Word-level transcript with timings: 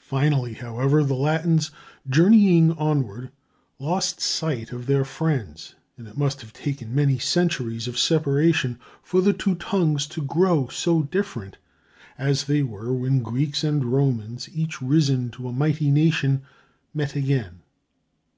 Finally, 0.00 0.54
however, 0.54 1.04
the 1.04 1.12
Latins, 1.12 1.70
journeying 2.08 2.72
onward, 2.78 3.30
lost 3.78 4.18
sight 4.18 4.72
of 4.72 4.86
their 4.86 5.04
friends, 5.04 5.74
and 5.98 6.08
it 6.08 6.16
must 6.16 6.40
have 6.40 6.54
taken 6.54 6.94
many 6.94 7.18
centuries 7.18 7.86
of 7.86 7.98
separation 7.98 8.78
for 9.02 9.20
the 9.20 9.34
two 9.34 9.54
tongues 9.56 10.06
to 10.06 10.22
grow 10.22 10.68
so 10.68 11.02
different 11.02 11.58
as 12.16 12.44
they 12.44 12.62
were 12.62 12.94
when 12.94 13.20
Greeks 13.22 13.62
and 13.62 13.84
Romans, 13.84 14.48
each 14.54 14.80
risen 14.80 15.30
to 15.32 15.46
a 15.48 15.52
mighty 15.52 15.90
nation, 15.90 16.40
met 16.94 17.14
again. 17.14 17.60